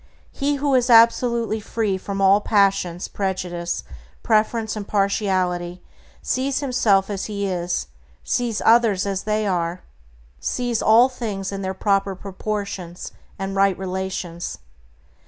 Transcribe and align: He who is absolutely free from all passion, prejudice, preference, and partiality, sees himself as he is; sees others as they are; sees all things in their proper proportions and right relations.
He 0.31 0.55
who 0.55 0.73
is 0.73 0.89
absolutely 0.89 1.59
free 1.59 1.95
from 1.95 2.21
all 2.21 2.41
passion, 2.41 2.99
prejudice, 3.13 3.83
preference, 4.23 4.75
and 4.75 4.87
partiality, 4.87 5.83
sees 6.23 6.59
himself 6.59 7.07
as 7.11 7.25
he 7.25 7.45
is; 7.45 7.85
sees 8.23 8.63
others 8.65 9.05
as 9.05 9.25
they 9.25 9.45
are; 9.45 9.83
sees 10.39 10.81
all 10.81 11.07
things 11.07 11.51
in 11.51 11.61
their 11.61 11.75
proper 11.75 12.15
proportions 12.15 13.11
and 13.37 13.55
right 13.55 13.77
relations. 13.77 14.57